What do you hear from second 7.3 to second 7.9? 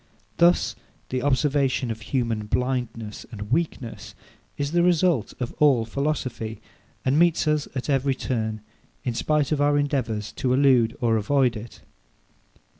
us at